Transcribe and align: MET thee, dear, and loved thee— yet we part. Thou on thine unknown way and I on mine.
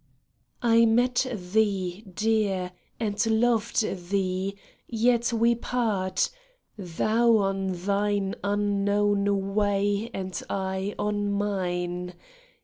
MET 0.63 1.27
thee, 1.31 2.03
dear, 2.11 2.71
and 2.99 3.23
loved 3.27 3.81
thee— 4.09 4.57
yet 4.87 5.31
we 5.31 5.53
part. 5.53 6.31
Thou 6.75 7.37
on 7.37 7.67
thine 7.85 8.33
unknown 8.43 9.53
way 9.53 10.09
and 10.11 10.41
I 10.49 10.95
on 10.97 11.31
mine. 11.31 12.15